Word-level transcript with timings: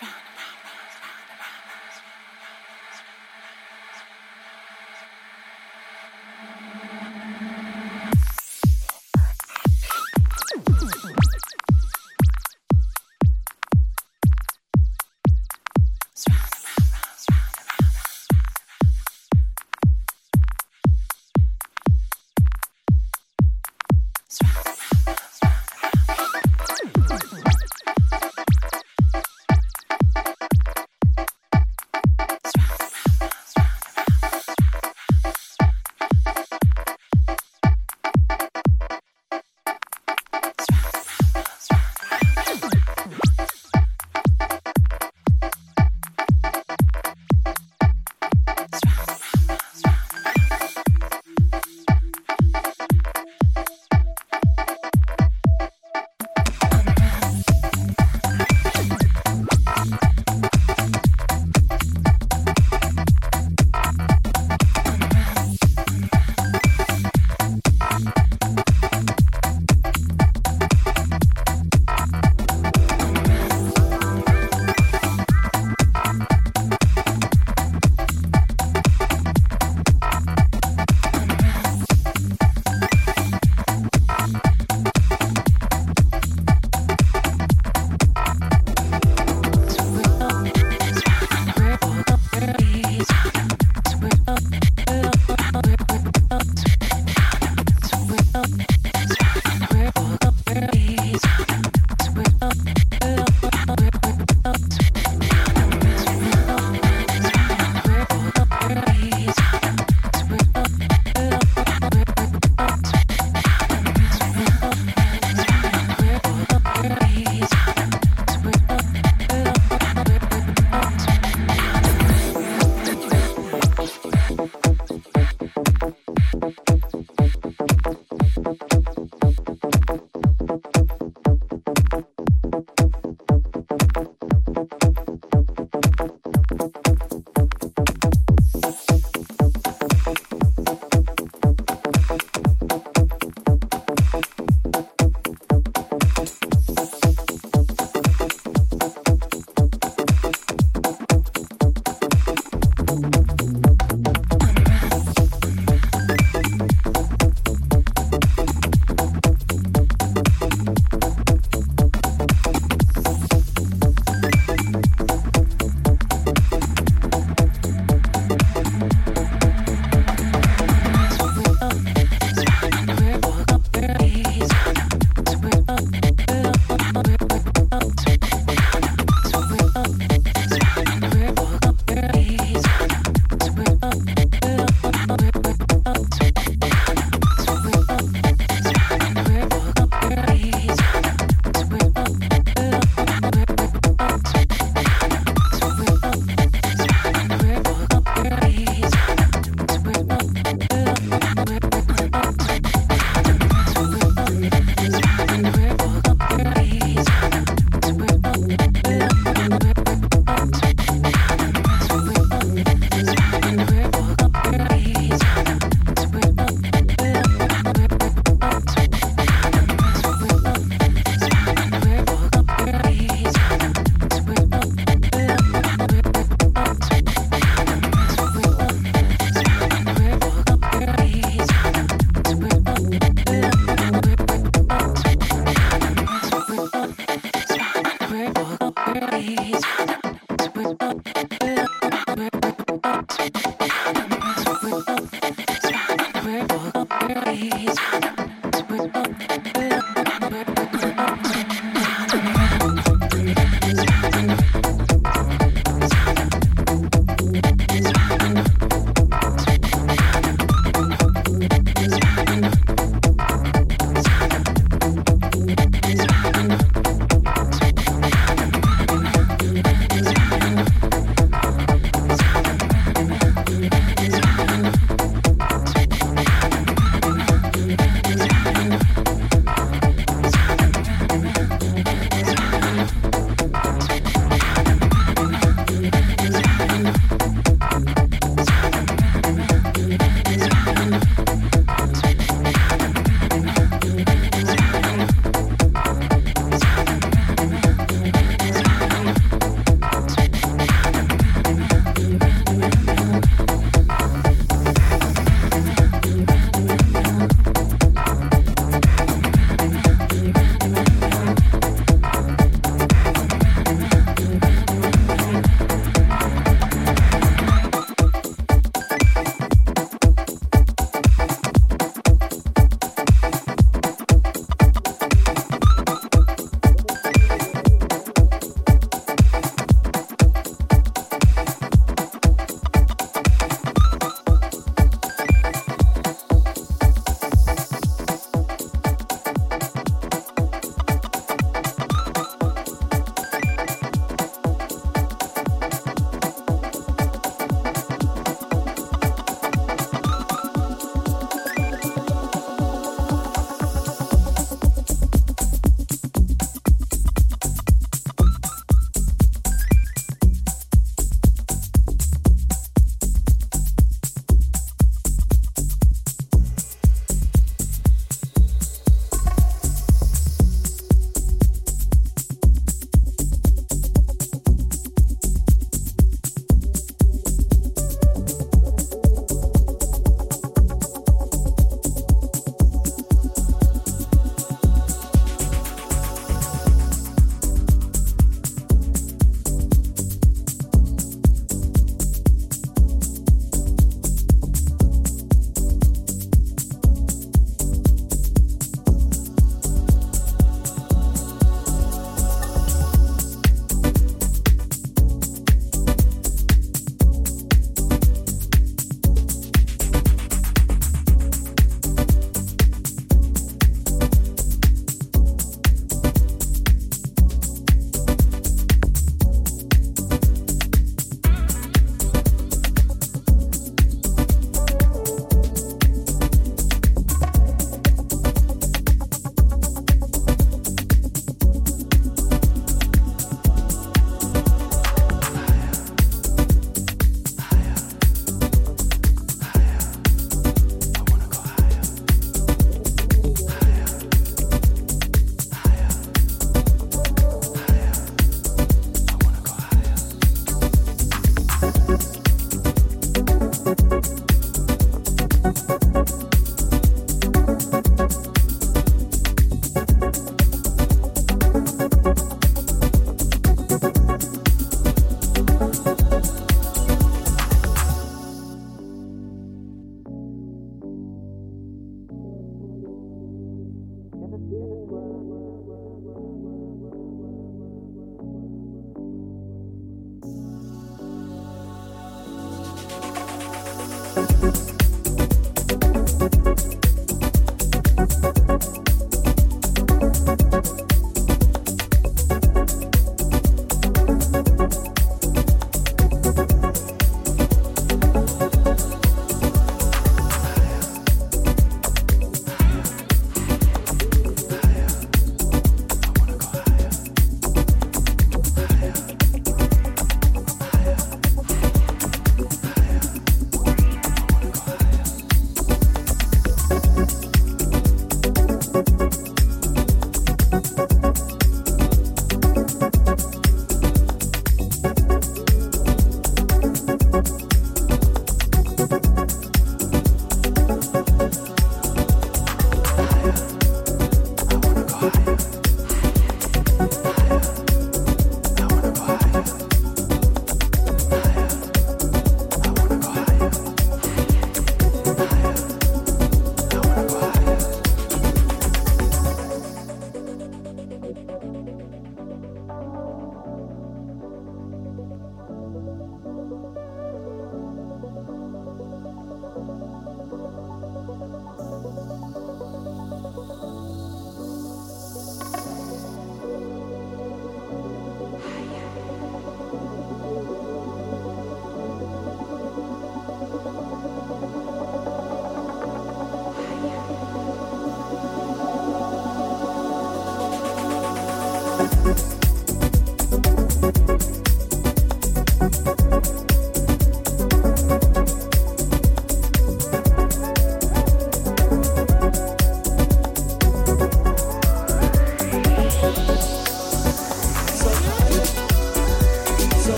Thank 0.00 0.31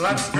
let's 0.00 0.39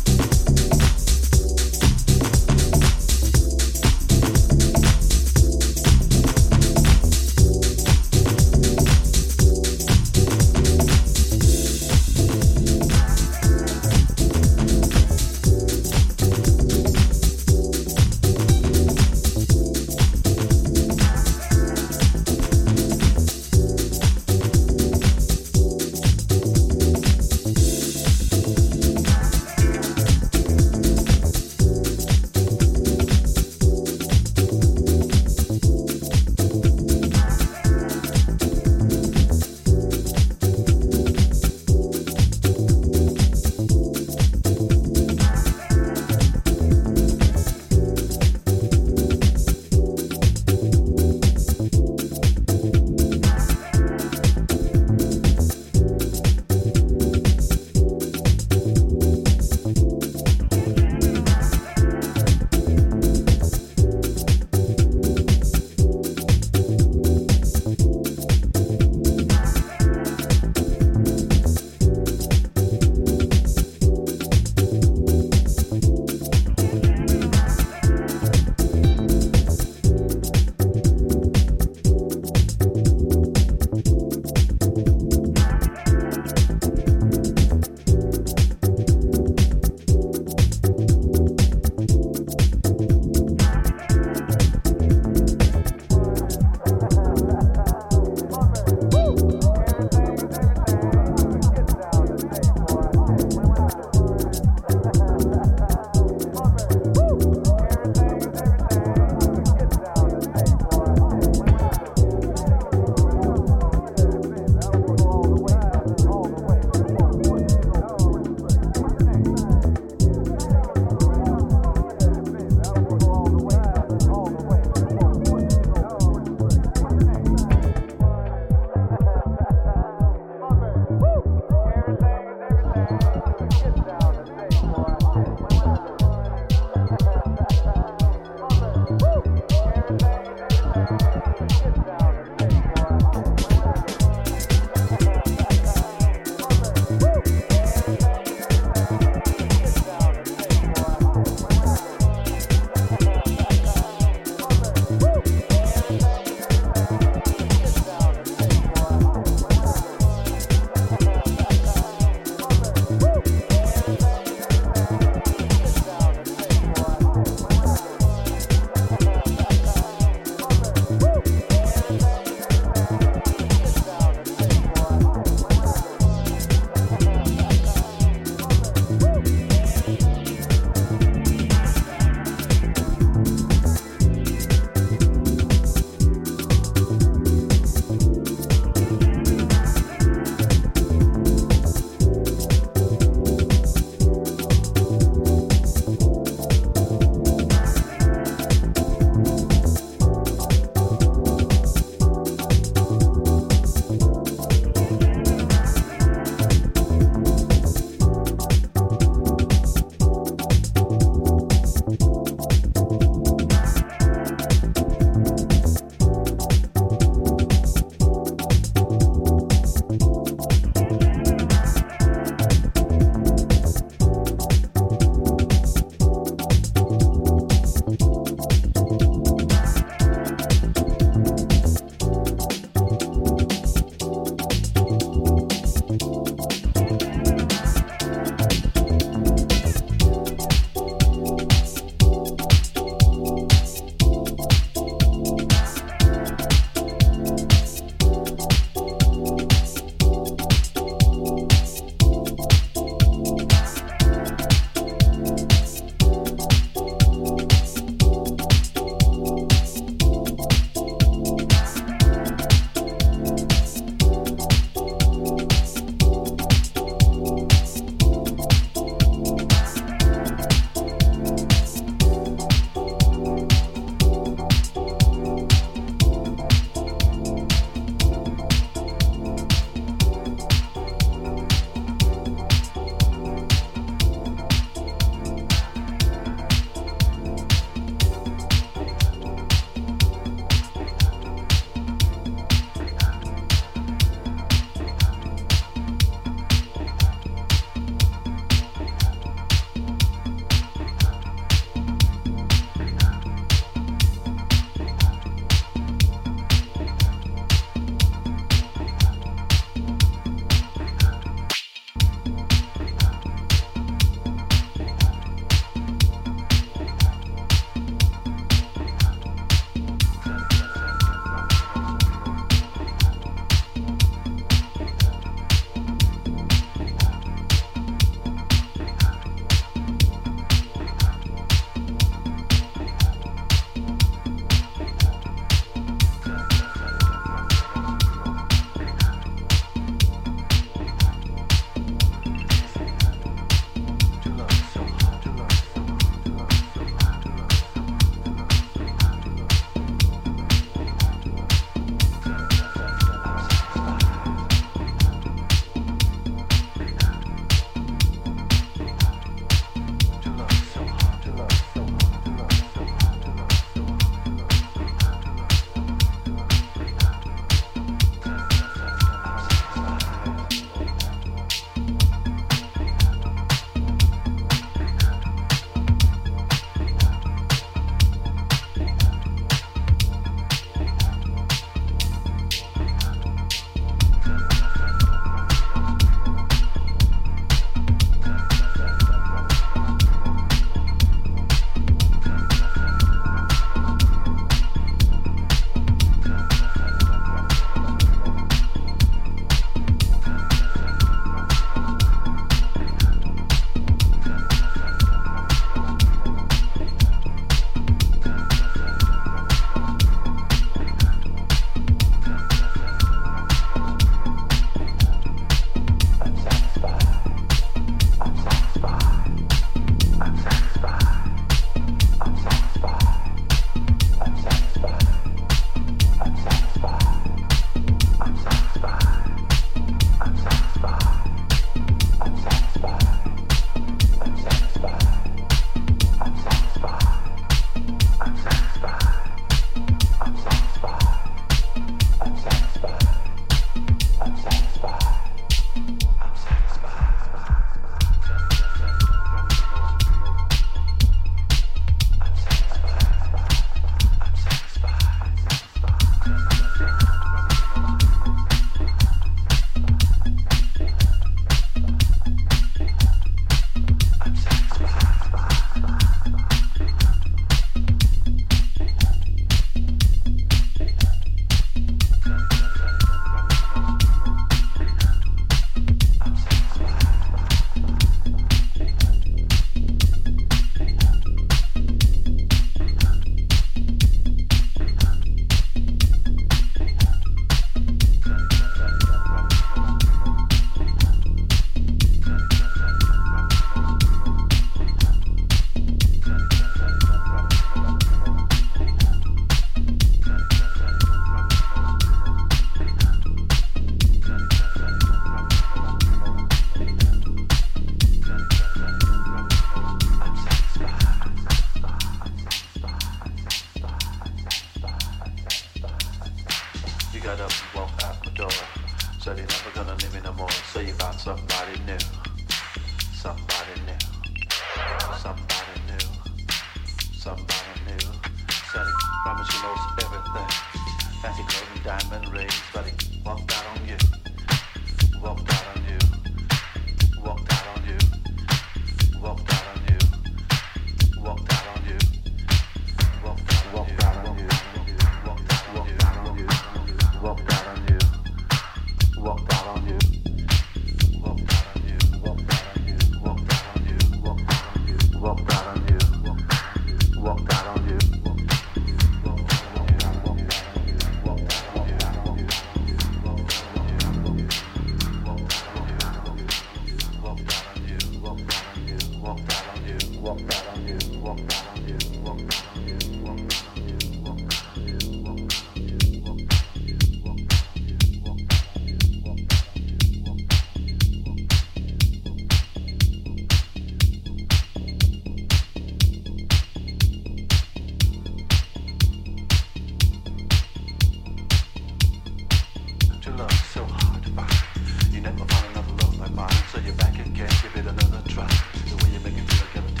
Your 593.23 593.35
love's 593.35 593.63
so 593.65 593.83
hard 593.83 594.23
to 594.23 594.29
find. 594.31 595.13
You 595.13 595.21
never 595.21 595.45
found 595.45 595.75
another 595.75 595.93
love 596.03 596.19
like 596.19 596.31
mine, 596.31 596.63
so 596.71 596.79
you're 596.79 596.95
back 596.95 597.13
again, 597.13 597.33
give 597.35 597.75
it 597.75 597.85
another 597.85 598.21
try. 598.27 598.47
The 598.89 598.95
way 598.95 599.11
you 599.13 599.19
make 599.19 599.37
it 599.37 599.47
feel, 599.47 599.67
I. 599.83 600.00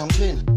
champagne 0.00 0.49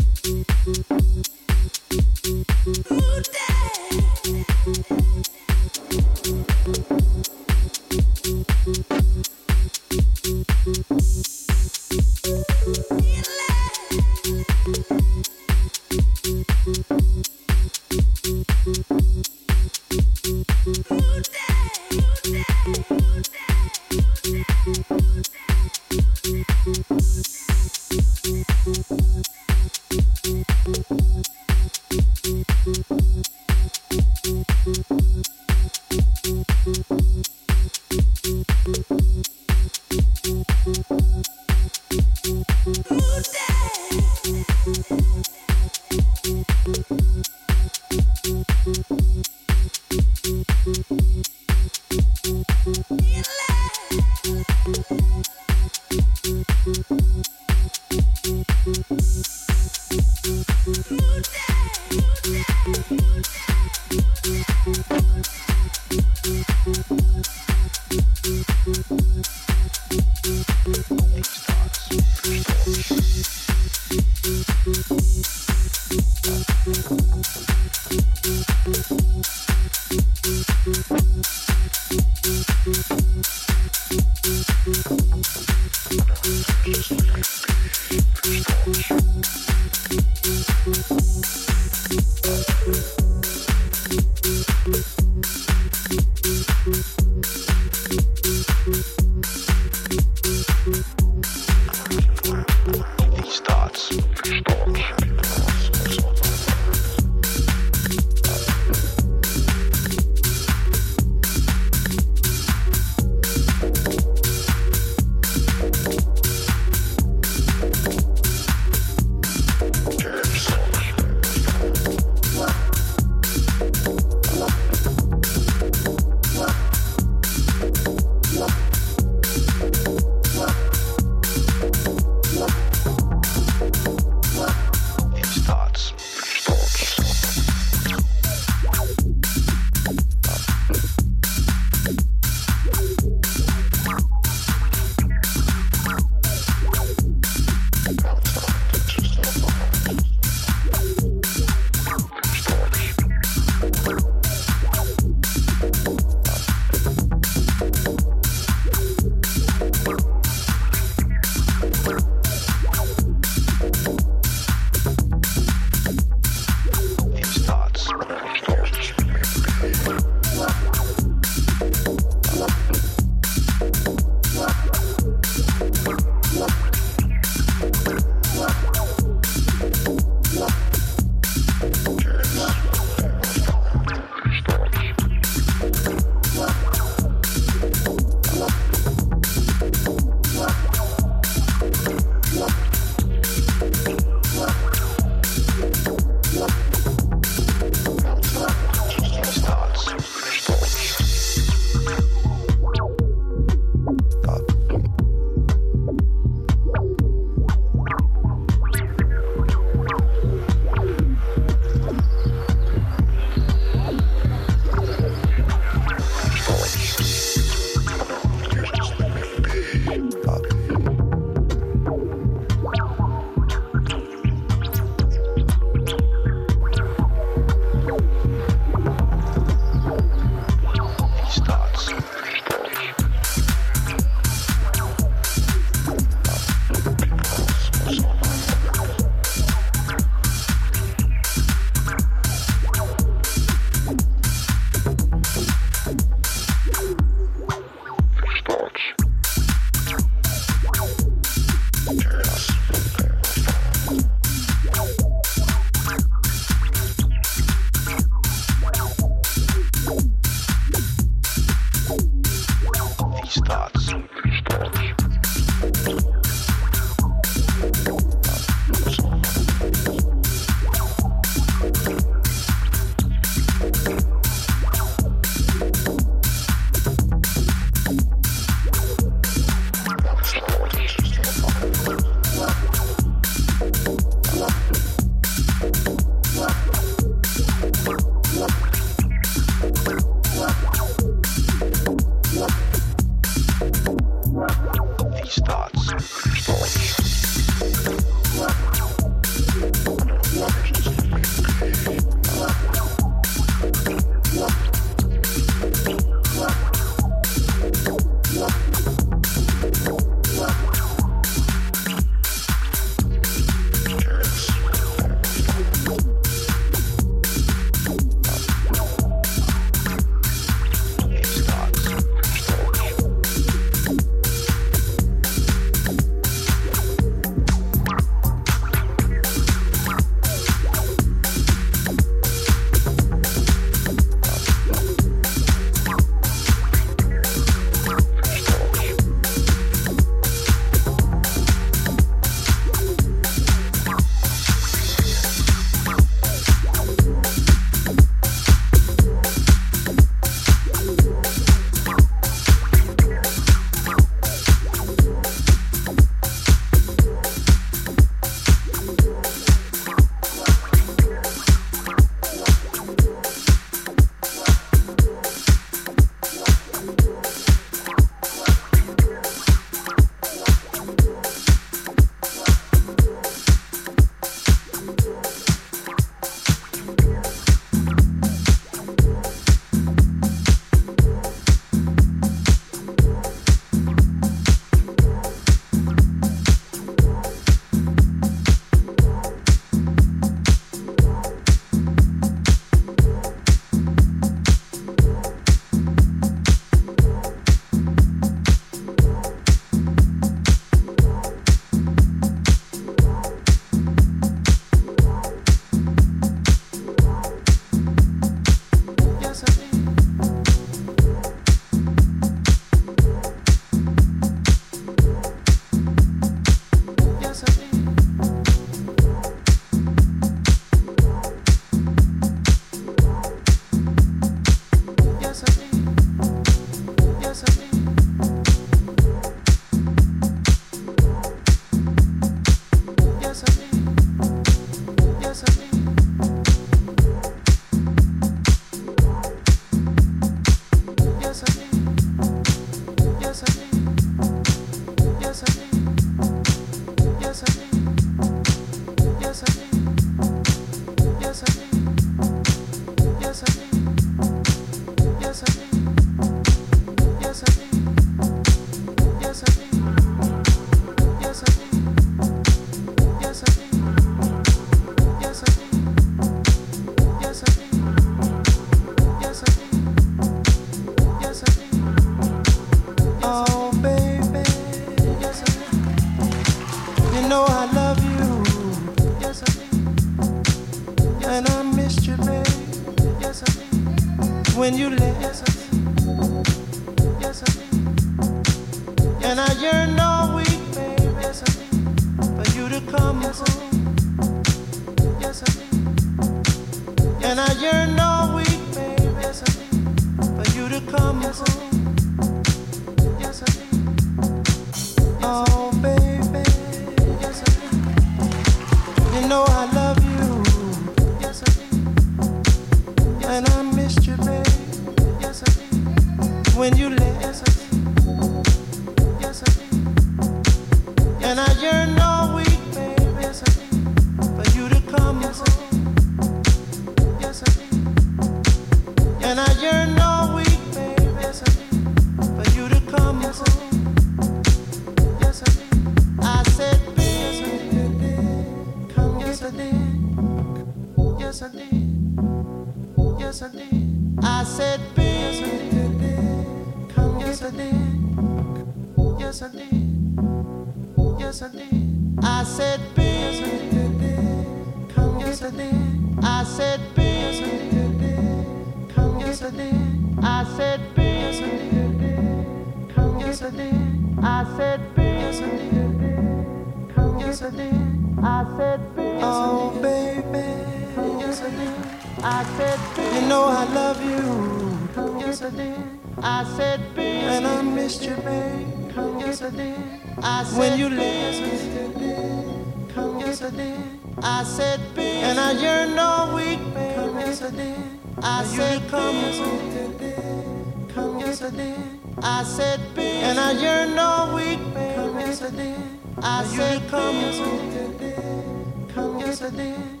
coincidence. 591.50 591.98
I 592.22 592.42
said, 592.44 592.80
be. 592.94 593.02
And 593.02 593.38
I 593.38 593.52
yearn 593.52 593.98
all 593.98 594.34
week, 594.34 594.58
baby. 594.74 594.94
Coincidence. 594.94 595.78
I 596.22 596.44
said, 596.44 596.82
coincidence. 596.88 598.94
Coincidence. 598.94 600.00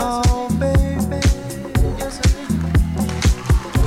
Oh, 0.00 0.48
baby. 0.58 1.20
Yes, 1.98 2.18
I 2.18 2.22
did. 2.28 2.50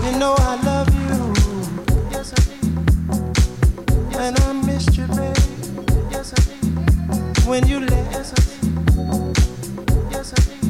You 0.05 0.11
know 0.19 0.35
I 0.37 0.55
love 0.63 0.93
you. 0.93 1.33
Yes, 2.11 2.33
I 2.33 2.35
did. 2.49 2.63
And 4.17 4.39
I 4.39 4.53
missed 4.53 4.97
you, 4.97 5.07
baby. 5.07 5.41
Yes, 6.11 6.33
I 6.33 6.35
did. 6.41 6.63
When 7.45 7.67
you 7.67 7.79
left. 7.81 8.11
Yes, 8.11 8.33
I 8.33 8.35
did. 8.41 8.61
Yes, 10.11 10.33
I 10.33 10.35
did. 10.41 10.63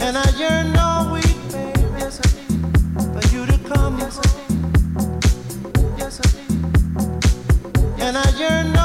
And 0.00 0.16
I 0.16 0.30
yearn 0.38 0.76
all 0.76 0.97
and 8.08 8.16
I 8.16 8.30
yearn. 8.38 8.77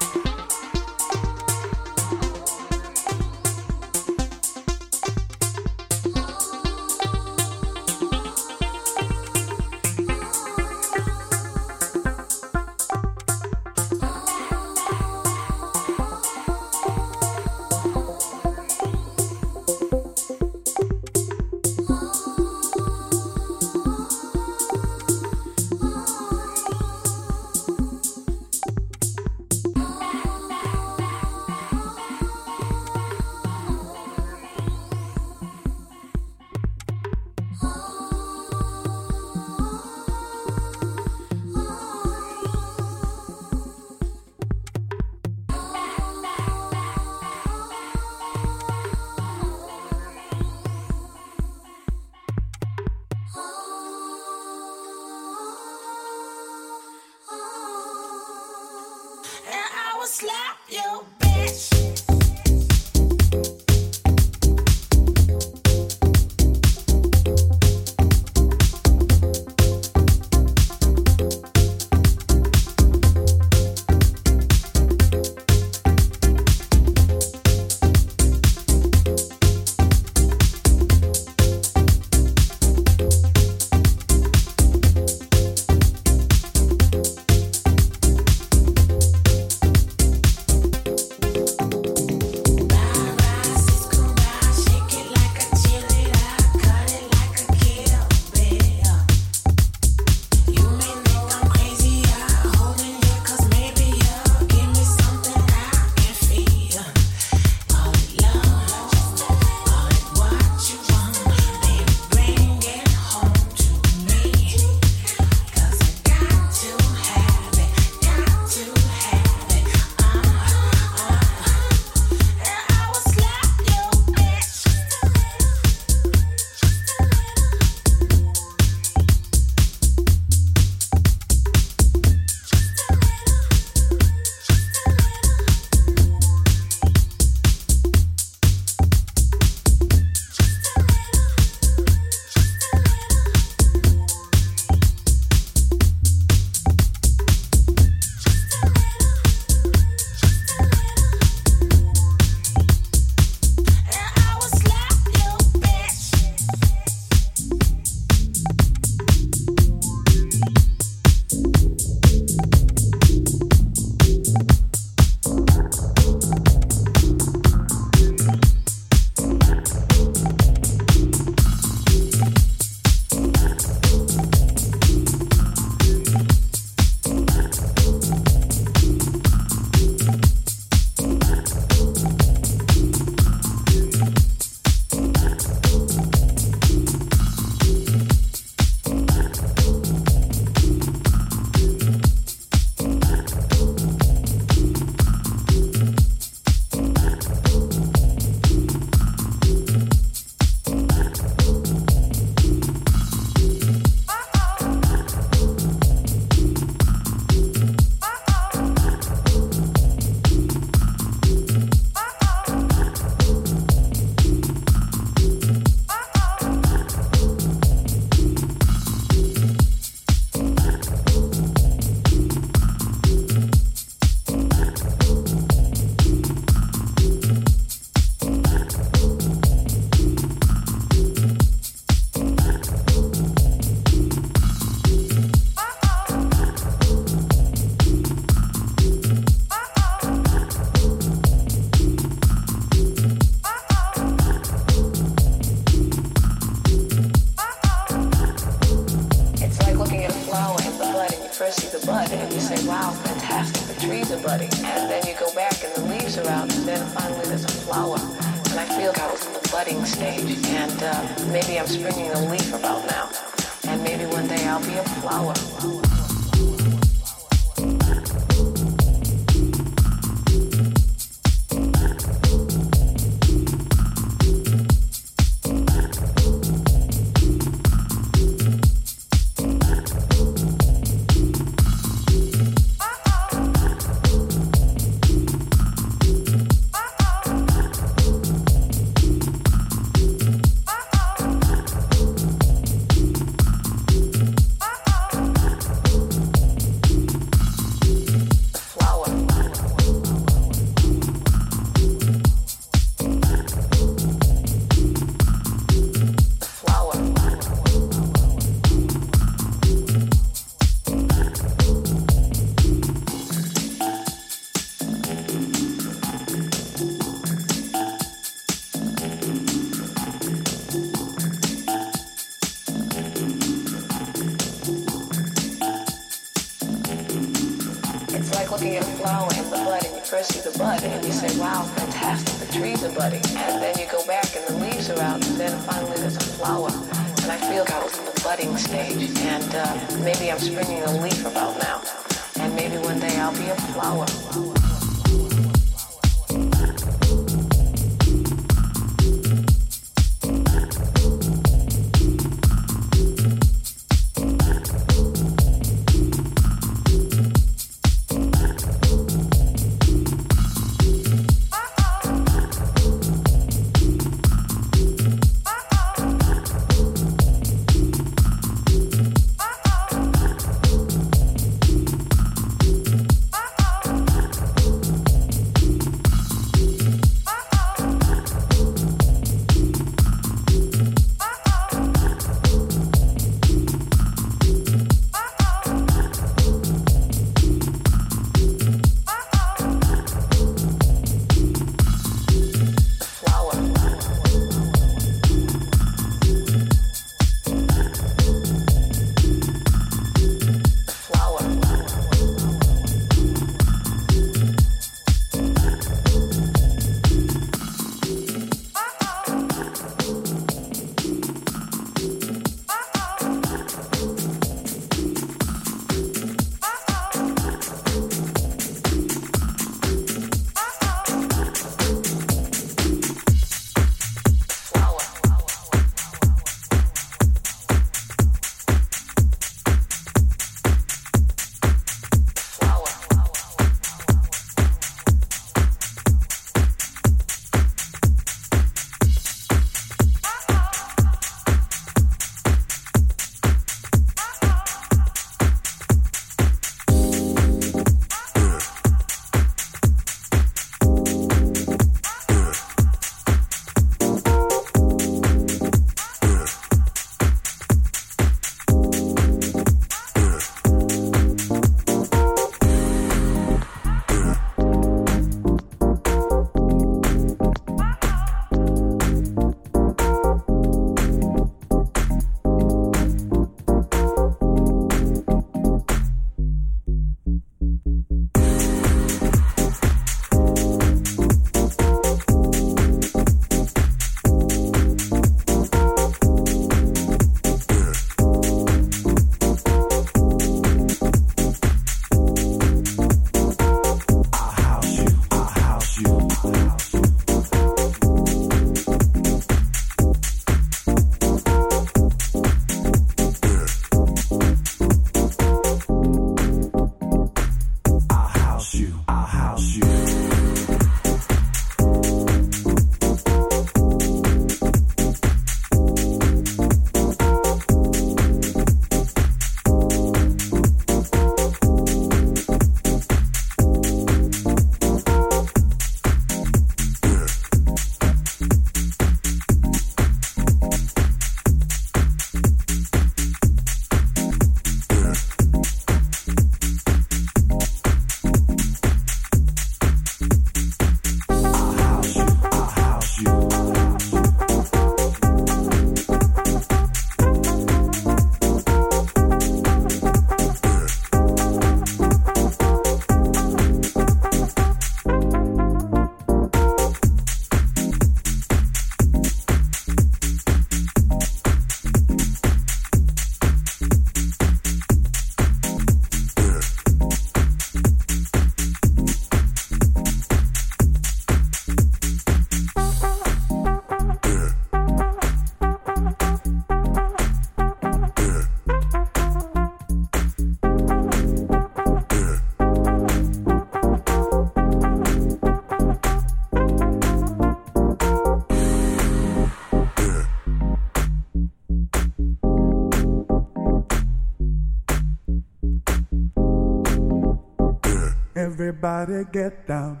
Everybody 598.58 599.22
get 599.32 599.66
down. 599.66 600.00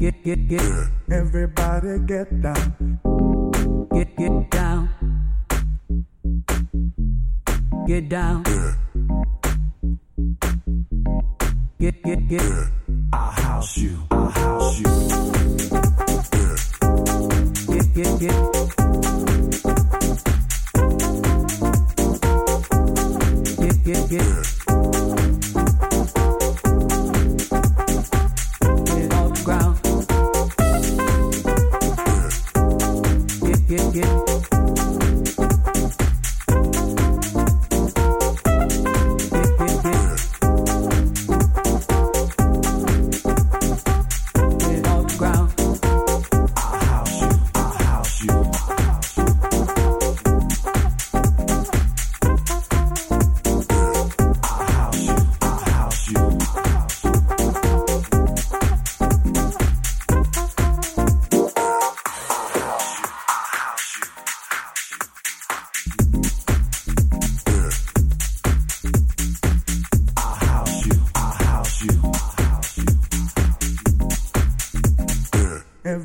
Get, 0.00 0.24
get, 0.24 0.48
get. 0.48 0.62
Everybody 1.12 1.98
get 2.06 2.40
down. 2.40 2.72
Get, 3.92 4.16
get 4.16 4.50
down. 4.50 4.88
Get 7.86 8.08
down. 8.08 8.44
Get, 11.78 12.02
get, 12.02 12.28
get. 12.28 12.70
I'll 13.12 13.30
house 13.30 13.76
you. 13.76 14.13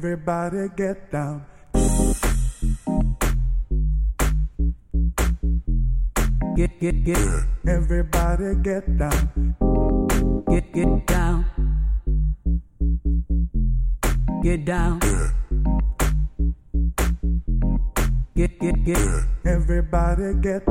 Everybody 0.10 0.70
get 0.76 1.12
down. 1.12 1.46
Get, 6.56 6.80
get, 6.80 7.04
get. 7.04 7.46
Everybody 7.68 8.56
get 8.64 8.98
down. 8.98 9.30
Get, 10.50 10.74
get 10.74 11.06
down. 11.06 11.46
Get 14.42 14.66
down. 14.66 15.00
Get, 18.36 18.60
get, 18.60 18.84
get. 18.84 19.08
Everybody 19.46 20.34
get 20.42 20.69